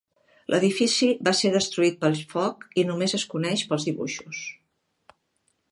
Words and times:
L'edifici 0.53 1.09
va 1.27 1.33
ser 1.39 1.51
destruït 1.55 1.99
pel 2.05 2.17
foc 2.33 2.65
i 2.85 2.89
només 2.93 3.17
es 3.19 3.27
coneix 3.35 3.67
pels 3.75 3.87
dibuixos. 3.91 4.45